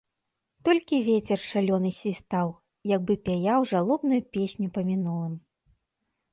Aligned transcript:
Толькі 0.69 1.01
вецер 1.09 1.39
шалёны 1.51 1.91
свістаў, 1.99 2.47
як 2.95 3.01
бы 3.11 3.19
пяяў 3.29 3.69
жалобную 3.75 4.21
песню 4.39 4.67
па 4.79 4.89
мінулым. 4.93 5.41